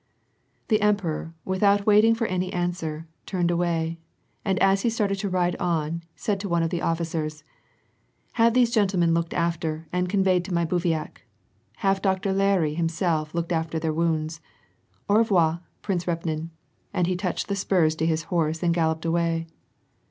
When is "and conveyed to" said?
9.93-10.53